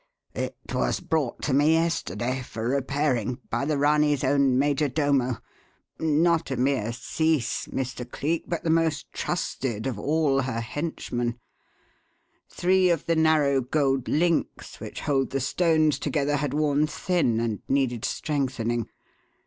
[0.33, 5.37] "It was brought to me yesterday for repairing by the Ranee's own major domo.
[5.99, 8.09] Not a mere cice, Mr.
[8.09, 11.39] Cleek, but the most trusted of all her henchmen.
[12.49, 17.61] Three of the narrow gold links which hold the stones together had worn thin and
[17.69, 18.89] needed strengthening.